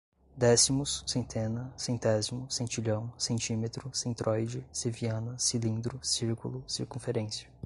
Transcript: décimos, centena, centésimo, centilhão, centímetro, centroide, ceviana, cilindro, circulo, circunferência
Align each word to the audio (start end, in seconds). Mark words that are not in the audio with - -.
décimos, 0.35 1.03
centena, 1.05 1.71
centésimo, 1.77 2.47
centilhão, 2.49 3.13
centímetro, 3.19 3.87
centroide, 3.93 4.65
ceviana, 4.73 5.37
cilindro, 5.37 5.99
circulo, 6.01 6.63
circunferência 6.67 7.47